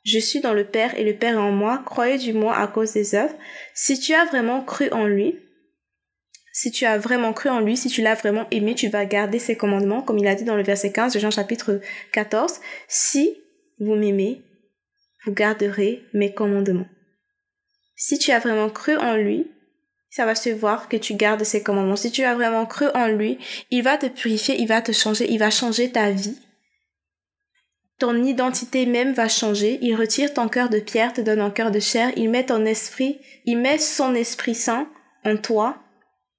je 0.09 0.19
suis 0.19 0.41
dans 0.41 0.55
le 0.55 0.65
Père 0.65 0.99
et 0.99 1.05
le 1.05 1.15
Père 1.15 1.35
est 1.35 1.37
en 1.37 1.53
moi, 1.53 1.83
croyez 1.85 2.17
du 2.17 2.33
moi 2.33 2.57
à 2.57 2.67
cause 2.67 2.93
des 2.93 3.15
œuvres. 3.15 3.35
Si 3.75 4.01
tu 4.01 4.15
as 4.15 4.25
vraiment 4.25 4.63
cru 4.63 4.89
en 4.91 5.07
lui, 5.07 5.37
si 6.53 6.71
tu 6.71 6.87
as 6.87 6.97
vraiment 6.97 7.35
cru 7.35 7.51
en 7.51 7.61
lui, 7.61 7.77
si 7.77 7.89
tu 7.89 8.01
l'as 8.01 8.15
vraiment 8.15 8.47
aimé, 8.51 8.75
tu 8.75 8.89
vas 8.89 9.05
garder 9.05 9.39
ses 9.39 9.57
commandements, 9.57 10.03
comme 10.03 10.19
il 10.19 10.27
a 10.27 10.35
dit 10.35 10.45
dans 10.45 10.57
le 10.57 10.63
verset 10.63 10.93
15 10.93 11.13
de 11.13 11.19
Jean 11.19 11.31
chapitre 11.31 11.81
14. 12.13 12.55
Si 12.89 13.37
vous 13.79 13.95
m'aimez, 13.97 14.43
vous 15.25 15.33
garderez 15.33 16.03
mes 16.15 16.33
commandements. 16.33 16.89
Si 17.95 18.19
tu 18.19 18.31
as 18.31 18.39
vraiment 18.39 18.71
cru 18.71 18.97
en 18.97 19.15
lui, 19.15 19.51
ça 20.11 20.25
va 20.25 20.35
se 20.35 20.49
voir 20.49 20.89
que 20.89 20.97
tu 20.97 21.15
gardes 21.15 21.45
ses 21.45 21.63
commandements. 21.63 21.97
Si 21.97 22.11
tu 22.11 22.25
as 22.25 22.35
vraiment 22.35 22.65
cru 22.65 22.87
en 22.95 23.09
lui, 23.09 23.39
il 23.71 23.83
va 23.83 23.99
te 23.99 24.07
purifier, 24.07 24.59
il 24.59 24.69
va 24.69 24.81
te 24.81 24.93
changer, 24.93 25.31
il 25.31 25.39
va 25.39 25.51
changer 25.51 25.93
ta 25.93 26.11
vie 26.11 26.39
ton 27.99 28.23
identité 28.23 28.87
même 28.87 29.13
va 29.13 29.29
changer. 29.29 29.79
Il 29.83 29.95
retire 29.97 30.33
ton 30.33 30.49
cœur 30.49 30.69
de 30.69 30.79
pierre, 30.79 31.13
te 31.13 31.21
donne 31.21 31.41
un 31.41 31.51
cœur 31.51 31.71
de 31.71 31.81
chair. 31.81 32.11
Il 32.17 32.31
met 32.31 32.47
ton 32.47 32.65
esprit, 32.65 33.21
il 33.45 33.59
met 33.59 33.79
son 33.79 34.15
esprit 34.15 34.55
saint 34.55 34.89
en 35.25 35.37
toi. 35.37 35.79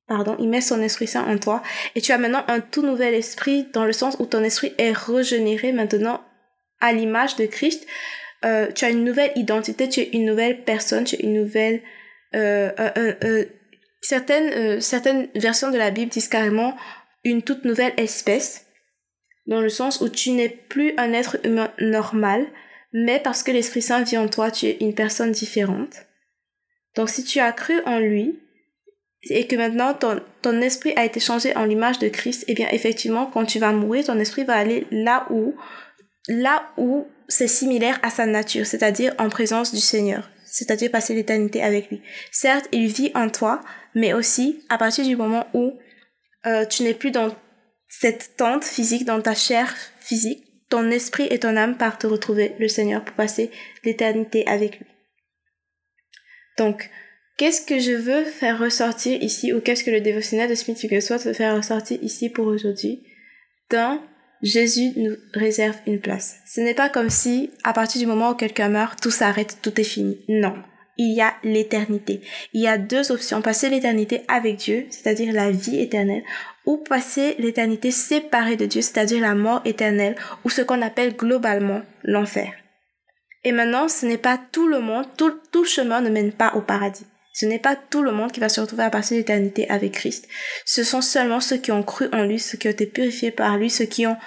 Pardon, 0.07 0.35
il 0.39 0.49
met 0.49 0.61
son 0.61 0.81
esprit 0.81 1.07
saint 1.07 1.27
en 1.27 1.37
toi. 1.37 1.61
Et 1.95 2.01
tu 2.01 2.11
as 2.11 2.17
maintenant 2.17 2.43
un 2.47 2.61
tout 2.61 2.81
nouvel 2.81 3.13
esprit 3.13 3.67
dans 3.73 3.85
le 3.85 3.93
sens 3.93 4.15
où 4.19 4.25
ton 4.25 4.43
esprit 4.43 4.73
est 4.77 4.95
régénéré 4.95 5.71
maintenant 5.71 6.21
à 6.79 6.93
l'image 6.93 7.35
de 7.35 7.45
Christ. 7.45 7.85
Euh, 8.45 8.71
tu 8.71 8.85
as 8.85 8.89
une 8.89 9.03
nouvelle 9.03 9.31
identité, 9.35 9.89
tu 9.89 9.99
es 9.99 10.09
une 10.13 10.25
nouvelle 10.25 10.63
personne, 10.63 11.03
tu 11.03 11.15
es 11.15 11.19
une 11.19 11.33
nouvelle... 11.33 11.81
Euh, 12.35 12.71
euh, 12.79 13.13
euh 13.23 13.45
certaines, 14.01 14.79
certaines 14.79 15.27
versions 15.35 15.71
de 15.71 15.77
la 15.77 15.91
Bible 15.91 16.09
disent 16.09 16.29
carrément 16.29 16.73
une 17.25 17.41
toute 17.41 17.65
nouvelle 17.65 17.93
espèce 17.97 18.65
dans 19.49 19.61
le 19.61 19.69
sens 19.69 19.99
où 19.99 20.07
tu 20.07 20.31
n'es 20.31 20.47
plus 20.47 20.93
un 20.97 21.11
être 21.11 21.37
humain 21.43 21.71
normal, 21.79 22.45
mais 22.93 23.19
parce 23.19 23.43
que 23.43 23.51
l'Esprit 23.51 23.81
Saint 23.81 24.03
vit 24.03 24.17
en 24.17 24.27
toi, 24.27 24.51
tu 24.51 24.67
es 24.67 24.77
une 24.79 24.93
personne 24.93 25.31
différente. 25.31 26.05
Donc 26.95 27.09
si 27.09 27.23
tu 27.23 27.39
as 27.39 27.51
cru 27.51 27.81
en 27.85 27.99
lui, 27.99 28.39
et 29.23 29.47
que 29.47 29.55
maintenant 29.55 29.93
ton, 29.93 30.21
ton 30.41 30.61
esprit 30.61 30.93
a 30.95 31.03
été 31.03 31.19
changé 31.19 31.55
en 31.57 31.65
l'image 31.65 31.99
de 31.99 32.07
Christ, 32.07 32.45
eh 32.47 32.53
bien 32.53 32.67
effectivement, 32.71 33.25
quand 33.25 33.45
tu 33.45 33.59
vas 33.59 33.73
mourir, 33.73 34.05
ton 34.05 34.19
esprit 34.19 34.43
va 34.43 34.53
aller 34.53 34.85
là 34.91 35.25
où, 35.31 35.55
là 36.27 36.71
où 36.77 37.07
c'est 37.27 37.47
similaire 37.47 37.99
à 38.03 38.11
sa 38.11 38.27
nature, 38.27 38.67
c'est-à-dire 38.67 39.13
en 39.17 39.29
présence 39.29 39.73
du 39.73 39.81
Seigneur, 39.81 40.29
c'est-à-dire 40.45 40.91
passer 40.91 41.15
l'éternité 41.15 41.61
avec 41.63 41.89
lui. 41.89 42.01
Certes, 42.31 42.67
il 42.71 42.87
vit 42.87 43.11
en 43.15 43.29
toi, 43.29 43.61
mais 43.95 44.13
aussi 44.13 44.63
à 44.69 44.77
partir 44.77 45.05
du 45.05 45.15
moment 45.15 45.47
où 45.53 45.73
euh, 46.45 46.65
tu 46.65 46.83
n'es 46.83 46.93
plus 46.93 47.11
dans 47.11 47.35
cette 47.89 48.37
tente 48.37 48.63
physique 48.63 49.03
dans 49.03 49.21
ta 49.21 49.35
chair 49.35 49.75
physique, 49.99 50.45
ton 50.69 50.89
esprit 50.91 51.27
et 51.31 51.39
ton 51.39 51.57
âme 51.57 51.77
partent 51.77 52.03
retrouver 52.03 52.55
le 52.59 52.67
Seigneur 52.67 53.03
pour 53.03 53.15
passer 53.15 53.49
l'éternité 53.83 54.47
avec 54.47 54.79
lui. 54.79 54.85
Donc, 56.57 56.89
qu'est-ce 57.37 57.65
que 57.65 57.79
je 57.79 57.91
veux 57.91 58.23
faire 58.23 58.59
ressortir 58.59 59.21
ici 59.21 59.51
ou 59.51 59.59
qu'est-ce 59.59 59.83
que 59.83 59.91
le 59.91 60.01
dévotionnel 60.01 60.49
de 60.49 60.55
Smith 60.55 60.79
Wigglesworth 60.81 61.25
veut 61.25 61.33
faire 61.33 61.55
ressortir 61.55 61.97
ici 62.03 62.29
pour 62.29 62.45
aujourd'hui? 62.45 63.03
D'un, 63.71 64.01
Jésus 64.43 64.91
nous 64.95 65.15
réserve 65.33 65.77
une 65.87 65.99
place. 65.99 66.37
Ce 66.47 66.61
n'est 66.61 66.75
pas 66.75 66.89
comme 66.89 67.09
si, 67.09 67.51
à 67.63 67.73
partir 67.73 67.99
du 67.99 68.07
moment 68.07 68.31
où 68.31 68.35
quelqu'un 68.35 68.69
meurt, 68.69 69.01
tout 69.01 69.11
s'arrête, 69.11 69.57
tout 69.61 69.79
est 69.81 69.85
fini. 69.85 70.23
Non 70.27 70.53
il 70.99 71.15
y 71.15 71.21
a 71.21 71.33
l'éternité. 71.43 72.21
Il 72.53 72.61
y 72.61 72.67
a 72.67 72.77
deux 72.77 73.11
options. 73.11 73.41
Passer 73.41 73.69
l'éternité 73.69 74.21
avec 74.27 74.57
Dieu, 74.57 74.85
c'est-à-dire 74.89 75.33
la 75.33 75.49
vie 75.49 75.79
éternelle, 75.79 76.23
ou 76.65 76.77
passer 76.77 77.35
l'éternité 77.39 77.89
séparée 77.89 78.57
de 78.57 78.65
Dieu, 78.65 78.81
c'est-à-dire 78.81 79.21
la 79.21 79.33
mort 79.33 79.61
éternelle, 79.63 80.17
ou 80.43 80.49
ce 80.49 80.61
qu'on 80.61 80.81
appelle 80.81 81.15
globalement 81.15 81.81
l'enfer. 82.03 82.51
Et 83.45 83.53
maintenant, 83.53 83.87
ce 83.87 84.05
n'est 84.05 84.17
pas 84.17 84.37
tout 84.51 84.67
le 84.67 84.81
monde, 84.81 85.05
tout, 85.15 85.33
tout 85.53 85.63
chemin 85.63 86.01
ne 86.01 86.09
mène 86.09 86.33
pas 86.33 86.53
au 86.55 86.61
paradis. 86.61 87.05
Ce 87.31 87.45
n'est 87.45 87.59
pas 87.59 87.77
tout 87.77 88.01
le 88.01 88.11
monde 88.11 88.33
qui 88.33 88.41
va 88.41 88.49
se 88.49 88.59
retrouver 88.59 88.83
à 88.83 88.89
passer 88.89 89.15
l'éternité 89.15 89.69
avec 89.69 89.93
Christ. 89.93 90.27
Ce 90.65 90.83
sont 90.83 91.01
seulement 91.01 91.39
ceux 91.39 91.57
qui 91.57 91.71
ont 91.71 91.83
cru 91.83 92.09
en 92.11 92.23
lui, 92.25 92.39
ceux 92.39 92.57
qui 92.57 92.67
ont 92.67 92.71
été 92.71 92.85
purifiés 92.85 93.31
par 93.31 93.57
lui, 93.57 93.69
ceux 93.69 93.85
qui 93.85 94.05
ont 94.05 94.17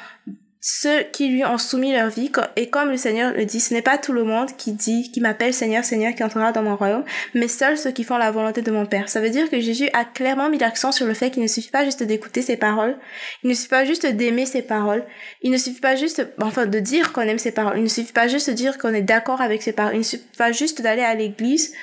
ceux 0.64 1.02
qui 1.12 1.28
lui 1.28 1.44
ont 1.44 1.58
soumis 1.58 1.92
leur 1.92 2.08
vie. 2.08 2.30
Et 2.54 2.70
comme 2.70 2.90
le 2.90 2.96
Seigneur 2.96 3.32
le 3.32 3.44
dit, 3.44 3.58
ce 3.58 3.74
n'est 3.74 3.82
pas 3.82 3.98
tout 3.98 4.12
le 4.12 4.22
monde 4.22 4.56
qui 4.56 4.72
dit, 4.72 5.10
qui 5.10 5.20
m'appelle 5.20 5.52
Seigneur, 5.52 5.84
Seigneur, 5.84 6.14
qui 6.14 6.22
entrera 6.22 6.52
dans 6.52 6.62
mon 6.62 6.76
royaume, 6.76 7.04
mais 7.34 7.48
seuls 7.48 7.76
ceux 7.76 7.90
qui 7.90 8.04
font 8.04 8.16
la 8.16 8.30
volonté 8.30 8.62
de 8.62 8.70
mon 8.70 8.86
Père. 8.86 9.08
Ça 9.08 9.20
veut 9.20 9.30
dire 9.30 9.50
que 9.50 9.58
Jésus 9.58 9.90
a 9.92 10.04
clairement 10.04 10.48
mis 10.48 10.58
l'accent 10.58 10.92
sur 10.92 11.06
le 11.06 11.14
fait 11.14 11.30
qu'il 11.30 11.42
ne 11.42 11.48
suffit 11.48 11.72
pas 11.72 11.84
juste 11.84 12.04
d'écouter 12.04 12.42
ses 12.42 12.56
paroles, 12.56 12.96
il 13.42 13.50
ne 13.50 13.54
suffit 13.54 13.68
pas 13.68 13.84
juste 13.84 14.06
d'aimer 14.06 14.46
ses 14.46 14.62
paroles, 14.62 15.04
il 15.42 15.50
ne 15.50 15.56
suffit 15.56 15.80
pas 15.80 15.96
juste, 15.96 16.24
enfin, 16.40 16.66
de 16.66 16.78
dire 16.78 17.12
qu'on 17.12 17.22
aime 17.22 17.40
ses 17.40 17.52
paroles, 17.52 17.78
il 17.78 17.82
ne 17.82 17.88
suffit 17.88 18.12
pas 18.12 18.28
juste 18.28 18.48
de 18.48 18.54
dire 18.54 18.78
qu'on 18.78 18.94
est 18.94 19.02
d'accord 19.02 19.40
avec 19.40 19.62
ses 19.62 19.72
paroles, 19.72 19.94
il 19.94 19.98
ne 19.98 20.04
suffit 20.04 20.22
pas 20.38 20.52
juste 20.52 20.80
d'aller 20.80 21.02
à 21.02 21.16
l'église 21.16 21.74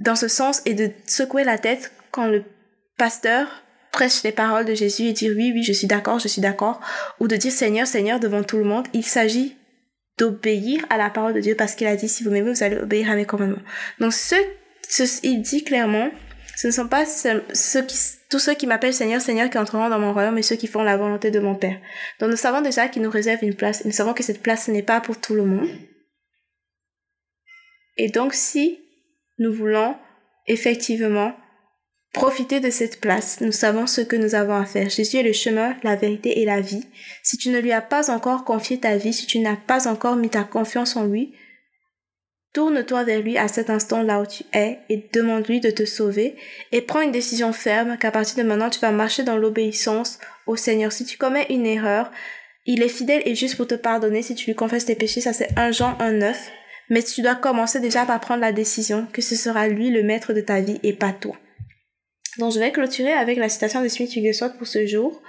dans 0.00 0.16
ce 0.16 0.26
sens 0.26 0.62
et 0.66 0.74
de 0.74 0.90
secouer 1.06 1.44
la 1.44 1.58
tête 1.58 1.92
quand 2.10 2.26
le 2.26 2.42
pasteur 2.98 3.62
prêche 3.96 4.22
les 4.24 4.32
paroles 4.32 4.66
de 4.66 4.74
Jésus 4.74 5.04
et 5.04 5.14
dire 5.14 5.32
oui, 5.34 5.52
oui, 5.54 5.62
je 5.62 5.72
suis 5.72 5.86
d'accord, 5.86 6.18
je 6.18 6.28
suis 6.28 6.42
d'accord, 6.42 6.80
ou 7.18 7.28
de 7.28 7.36
dire 7.36 7.50
Seigneur, 7.50 7.86
Seigneur 7.86 8.20
devant 8.20 8.42
tout 8.42 8.58
le 8.58 8.64
monde, 8.64 8.86
il 8.92 9.02
s'agit 9.02 9.56
d'obéir 10.18 10.84
à 10.90 10.98
la 10.98 11.08
parole 11.08 11.32
de 11.32 11.40
Dieu 11.40 11.54
parce 11.54 11.74
qu'il 11.74 11.86
a 11.86 11.96
dit 11.96 12.06
si 12.06 12.22
vous 12.22 12.30
m'aimez, 12.30 12.50
vous 12.50 12.62
allez 12.62 12.76
obéir 12.76 13.10
à 13.10 13.16
mes 13.16 13.24
commandements. 13.24 13.62
Donc 13.98 14.12
ce, 14.12 14.34
il 15.22 15.40
dit 15.40 15.64
clairement, 15.64 16.10
ce 16.56 16.66
ne 16.66 16.72
sont 16.72 16.88
pas 16.88 17.06
ceux 17.06 17.82
qui, 17.86 17.96
tous 18.28 18.38
ceux 18.38 18.52
qui 18.52 18.66
m'appellent 18.66 18.92
Seigneur, 18.92 19.22
Seigneur 19.22 19.48
qui 19.48 19.56
entreront 19.56 19.88
dans 19.88 19.98
mon 19.98 20.12
royaume, 20.12 20.34
mais 20.34 20.42
ceux 20.42 20.56
qui 20.56 20.66
font 20.66 20.82
la 20.82 20.98
volonté 20.98 21.30
de 21.30 21.40
mon 21.40 21.54
Père. 21.54 21.78
Donc 22.20 22.30
nous 22.30 22.36
savons 22.36 22.60
déjà 22.60 22.88
qu'il 22.88 23.00
nous 23.00 23.10
réserve 23.10 23.44
une 23.44 23.54
place. 23.54 23.86
Nous 23.86 23.92
savons 23.92 24.12
que 24.12 24.22
cette 24.22 24.42
place 24.42 24.68
n'est 24.68 24.82
pas 24.82 25.00
pour 25.00 25.18
tout 25.18 25.34
le 25.34 25.46
monde. 25.46 25.70
Et 27.96 28.10
donc 28.10 28.34
si 28.34 28.78
nous 29.38 29.54
voulons 29.54 29.96
effectivement 30.46 31.34
Profitez 32.12 32.60
de 32.60 32.70
cette 32.70 33.00
place. 33.00 33.40
Nous 33.40 33.52
savons 33.52 33.86
ce 33.86 34.00
que 34.00 34.16
nous 34.16 34.34
avons 34.34 34.56
à 34.56 34.64
faire. 34.64 34.88
Jésus 34.88 35.18
est 35.18 35.22
le 35.22 35.32
chemin, 35.32 35.76
la 35.82 35.96
vérité 35.96 36.40
et 36.40 36.44
la 36.44 36.60
vie. 36.60 36.84
Si 37.22 37.36
tu 37.36 37.50
ne 37.50 37.60
lui 37.60 37.72
as 37.72 37.82
pas 37.82 38.10
encore 38.10 38.44
confié 38.44 38.80
ta 38.80 38.96
vie, 38.96 39.12
si 39.12 39.26
tu 39.26 39.38
n'as 39.38 39.56
pas 39.56 39.86
encore 39.86 40.16
mis 40.16 40.30
ta 40.30 40.42
confiance 40.42 40.96
en 40.96 41.04
lui, 41.04 41.34
tourne-toi 42.56 43.04
vers 43.04 43.20
lui 43.20 43.36
à 43.36 43.48
cet 43.48 43.68
instant 43.68 44.02
là 44.02 44.22
où 44.22 44.24
tu 44.24 44.44
es 44.54 44.78
et 44.88 45.10
demande-lui 45.12 45.60
de 45.60 45.70
te 45.70 45.84
sauver 45.84 46.36
et 46.72 46.80
prends 46.80 47.02
une 47.02 47.12
décision 47.12 47.52
ferme 47.52 47.98
qu'à 47.98 48.10
partir 48.10 48.42
de 48.42 48.48
maintenant 48.48 48.70
tu 48.70 48.80
vas 48.80 48.92
marcher 48.92 49.24
dans 49.24 49.36
l'obéissance 49.36 50.18
au 50.46 50.56
Seigneur. 50.56 50.90
Si 50.90 51.04
tu 51.04 51.18
commets 51.18 51.46
une 51.50 51.66
erreur, 51.66 52.10
il 52.64 52.82
est 52.82 52.88
fidèle 52.88 53.20
et 53.26 53.34
juste 53.34 53.56
pour 53.56 53.66
te 53.66 53.74
pardonner 53.74 54.22
si 54.22 54.34
tu 54.34 54.46
lui 54.46 54.54
confesses 54.54 54.86
tes 54.86 54.94
péchés. 54.94 55.20
Ça 55.20 55.34
c'est 55.34 55.50
un 55.58 55.70
Jean 55.70 55.98
1.9. 55.98 56.34
Mais 56.88 57.02
tu 57.02 57.20
dois 57.20 57.34
commencer 57.34 57.78
déjà 57.78 58.06
par 58.06 58.20
prendre 58.20 58.40
la 58.40 58.52
décision 58.52 59.06
que 59.12 59.20
ce 59.20 59.36
sera 59.36 59.68
lui 59.68 59.90
le 59.90 60.02
maître 60.02 60.32
de 60.32 60.40
ta 60.40 60.60
vie 60.60 60.80
et 60.82 60.94
pas 60.94 61.12
toi. 61.12 61.36
Donc 62.38 62.52
je 62.52 62.58
vais 62.58 62.72
clôturer 62.72 63.12
avec 63.12 63.38
la 63.38 63.48
citation 63.48 63.82
de 63.82 63.88
Smith 63.88 64.12
Wigglesworth 64.14 64.58
pour 64.58 64.66
ce 64.66 64.86
jour. 64.86 65.22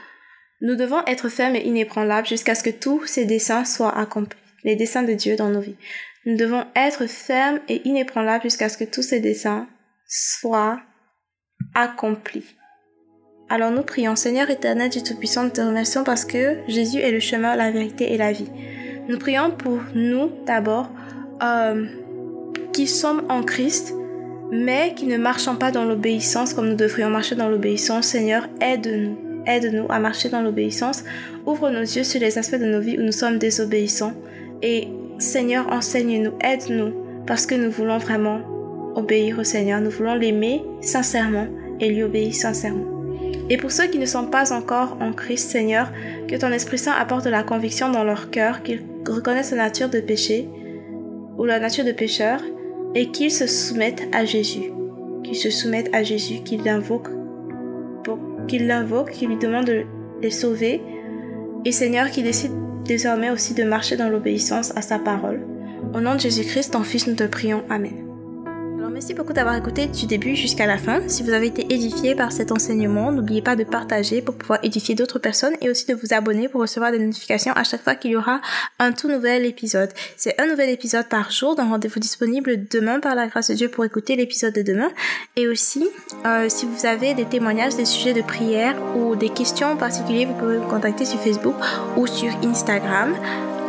Nous 0.62 0.76
devons 0.76 1.06
être 1.06 1.30
fermes 1.30 1.56
et 1.56 1.66
inébranlables 1.68 2.28
jusqu'à 2.28 2.56
ce 2.56 2.64
que 2.64 2.70
tous 2.70 3.06
ces 3.06 3.26
desseins 3.26 3.64
soient 3.64 3.98
accomplis, 3.98 4.40
les 4.64 4.76
desseins 4.76 5.04
de 5.04 5.14
Dieu 5.14 5.36
dans 5.36 5.50
nos 5.50 5.62
vies. 5.62 5.78
Nous 6.26 6.36
devons 6.36 6.66
être 6.76 7.06
fermes 7.06 7.60
et 7.70 7.88
inébranlables 7.88 8.44
jusqu'à 8.44 8.68
ce 8.68 8.78
que 8.78 8.84
tous 8.84 9.04
ces 9.04 9.20
desseins 9.20 9.68
soient 10.08 10.82
accomplis. 11.74 12.56
Alors 13.50 13.72
nous 13.72 13.84
prions, 13.84 14.16
Seigneur 14.16 14.50
éternel 14.50 14.90
Dieu 14.90 15.02
Tout-Puissant, 15.02 15.44
nous 15.44 15.52
te 15.52 15.62
remercions 15.62 16.04
parce 16.04 16.26
que 16.26 16.58
Jésus 16.68 17.00
est 17.00 17.12
le 17.12 17.22
chemin, 17.22 17.56
la 17.56 17.72
vérité 17.72 18.12
et 18.14 18.18
la 18.18 18.34
vie. 18.34 18.50
Nous 19.08 19.18
prions 19.18 19.52
pour 19.52 19.80
nous 19.96 20.32
d'abord, 20.46 20.90
euh, 21.42 21.86
qui 22.74 22.88
sommes 22.88 23.26
en 23.30 23.44
Christ, 23.44 23.94
mais 24.52 24.94
qui 24.96 25.06
ne 25.06 25.18
marchons 25.18 25.56
pas 25.56 25.72
dans 25.72 25.84
l'obéissance 25.84 26.54
comme 26.54 26.70
nous 26.70 26.76
devrions 26.76 27.10
marcher 27.10 27.36
dans 27.36 27.50
l'obéissance. 27.50 28.08
Seigneur, 28.08 28.48
aide-nous. 28.62 29.18
Aide-nous 29.46 29.86
à 29.90 30.00
marcher 30.00 30.30
dans 30.30 30.42
l'obéissance. 30.42 31.04
Ouvre 31.46 31.70
nos 31.70 31.82
yeux 31.82 32.04
sur 32.04 32.20
les 32.20 32.38
aspects 32.38 32.60
de 32.60 32.66
nos 32.66 32.82
vies 32.82 32.98
où 32.98 33.04
nous 33.04 33.12
sommes 33.12 33.38
désobéissants. 33.38 34.14
Et 34.62 34.88
Seigneur, 35.20 35.72
enseigne-nous, 35.72 36.34
aide-nous, 36.42 36.94
parce 37.26 37.46
que 37.46 37.56
nous 37.56 37.72
voulons 37.72 37.98
vraiment 37.98 38.42
obéir 38.96 39.40
au 39.40 39.44
Seigneur. 39.44 39.80
Nous 39.80 39.90
voulons 39.90 40.16
l'aimer 40.16 40.64
sincèrement 40.82 41.48
et 41.80 41.90
lui 41.90 42.04
obéir 42.04 42.34
sincèrement. 42.34 42.86
Et 43.50 43.58
pour 43.58 43.72
ceux 43.72 43.88
qui 43.88 44.00
ne 44.00 44.06
sont 44.06 44.26
pas 44.26 44.52
encore 44.52 44.98
en 45.00 45.14
Christ, 45.14 45.50
Seigneur, 45.50 45.92
que 46.28 46.36
ton 46.36 46.52
Esprit 46.52 46.78
Saint 46.78 46.94
apporte 46.94 47.26
la 47.28 47.44
conviction 47.44 47.90
dans 47.90 48.04
leur 48.04 48.30
cœur, 48.30 48.64
qu'ils 48.64 48.84
reconnaissent 49.08 49.52
la 49.52 49.58
nature 49.58 49.90
de 49.90 50.02
péché 50.02 50.50
ou 51.38 51.46
la 51.46 51.60
nature 51.60 51.86
de 51.86 51.94
pécheur 51.94 52.42
et 52.98 53.12
qu'ils 53.12 53.32
se 53.32 53.46
soumettent 53.46 54.08
à 54.12 54.26
Jésus, 54.26 54.72
qu'ils 55.24 55.36
se 55.36 55.52
soumettent 55.52 55.94
à 55.94 56.02
Jésus, 56.02 56.42
qu'ils 56.44 56.64
l'invoquent, 56.64 57.12
qu'ils 58.48 58.66
l'invoquent, 58.66 59.12
qu'ils 59.12 59.30
lui 59.30 59.38
demandent 59.38 59.68
de 59.68 59.84
les 60.20 60.32
sauver, 60.32 60.82
et 61.64 61.72
Seigneur, 61.72 62.10
qu'il 62.10 62.24
décide 62.24 62.54
désormais 62.86 63.30
aussi 63.30 63.54
de 63.54 63.64
marcher 63.64 63.98
dans 63.98 64.10
l'obéissance 64.10 64.76
à 64.76 64.82
sa 64.82 64.98
parole. 64.98 65.46
Au 65.94 66.00
nom 66.00 66.16
de 66.16 66.20
Jésus-Christ, 66.22 66.72
ton 66.72 66.84
Fils, 66.84 67.06
nous 67.06 67.16
te 67.16 67.24
prions. 67.24 67.64
Amen. 67.70 68.07
Merci 68.98 69.14
beaucoup 69.14 69.34
d'avoir 69.34 69.54
écouté 69.54 69.86
du 69.86 70.08
début 70.08 70.36
jusqu'à 70.36 70.66
la 70.66 70.80
fin. 70.80 71.08
Si 71.08 71.22
vous 71.22 71.30
avez 71.30 71.46
été 71.46 71.72
édifié 71.72 72.16
par 72.16 72.32
cet 72.32 72.52
enseignement, 72.52 73.12
n'oubliez 73.12 73.44
pas 73.44 73.56
de 73.56 73.64
partager 73.64 74.24
pour 74.24 74.34
pouvoir 74.34 74.58
édifier 74.64 74.96
d'autres 74.96 75.20
personnes 75.20 75.54
et 75.62 75.70
aussi 75.70 75.86
de 75.86 75.94
vous 75.94 76.16
abonner 76.16 76.50
pour 76.50 76.62
recevoir 76.62 76.92
des 76.92 76.98
notifications 76.98 77.54
à 77.54 77.64
chaque 77.64 77.84
fois 77.84 77.94
qu'il 77.94 78.10
y 78.10 78.16
aura 78.16 78.42
un 78.80 78.94
tout 78.94 79.08
nouvel 79.08 79.46
épisode. 79.46 79.92
C'est 80.16 80.42
un 80.42 80.48
nouvel 80.48 80.72
épisode 80.72 81.08
par 81.10 81.30
jour, 81.30 81.56
d'un 81.56 81.70
rendez-vous 81.70 82.00
disponible 82.00 82.66
demain 82.72 83.00
par 83.00 83.14
la 83.14 83.28
grâce 83.28 83.52
de 83.52 83.54
Dieu 83.54 83.70
pour 83.70 83.86
écouter 83.86 84.16
l'épisode 84.16 84.56
de 84.56 84.64
demain. 84.64 84.90
Et 85.36 85.48
aussi, 85.48 85.88
euh, 86.26 86.50
si 86.50 86.66
vous 86.66 86.88
avez 86.88 87.14
des 87.14 87.26
témoignages, 87.26 87.76
des 87.76 87.86
sujets 87.86 88.14
de 88.16 88.24
prière 88.24 88.76
ou 88.96 89.16
des 89.16 89.30
questions 89.30 89.68
en 89.74 89.78
particulier, 89.78 90.26
vous 90.26 90.34
pouvez 90.34 90.58
me 90.58 90.68
contacter 90.68 91.06
sur 91.06 91.20
Facebook 91.20 91.56
ou 91.98 92.08
sur 92.08 92.36
Instagram. 92.44 93.14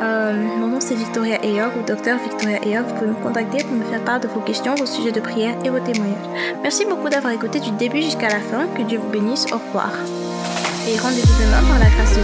Euh, 0.00 0.32
mon 0.58 0.68
nom 0.68 0.80
c'est 0.80 0.94
Victoria 0.94 1.42
Eyog 1.44 1.72
ou 1.76 1.86
Docteur 1.86 2.18
Victoria 2.18 2.62
Eyog. 2.64 2.86
Vous 2.86 2.94
pouvez 2.94 3.10
me 3.10 3.14
contacter 3.14 3.64
pour 3.64 3.76
me 3.76 3.84
faire 3.84 4.02
part 4.04 4.20
de 4.20 4.28
vos 4.28 4.40
questions, 4.40 4.74
vos 4.74 4.86
sujets 4.86 5.12
de 5.12 5.20
prière 5.20 5.54
et 5.64 5.70
vos 5.70 5.80
témoignages. 5.80 6.28
Merci 6.62 6.84
beaucoup 6.84 7.08
d'avoir 7.08 7.32
écouté 7.32 7.60
du 7.60 7.70
début 7.72 8.02
jusqu'à 8.02 8.28
la 8.28 8.40
fin. 8.40 8.66
Que 8.76 8.82
Dieu 8.82 8.98
vous 8.98 9.08
bénisse. 9.10 9.46
Au 9.52 9.58
revoir. 9.58 9.90
Et 10.88 10.98
rendez-vous 10.98 11.42
demain 11.42 11.62
par 11.68 11.78
la 11.78 11.90
grâce 11.90 12.17